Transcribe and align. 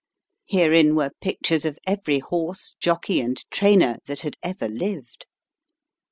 Herein 0.47 0.95
were 0.95 1.11
pictures 1.21 1.63
of 1.63 1.77
every 1.85 2.17
horse, 2.17 2.73
jockey, 2.79 3.19
and 3.19 3.37
trainer 3.51 3.97
that 4.07 4.21
had 4.21 4.35
ever 4.41 4.67
lived. 4.67 5.27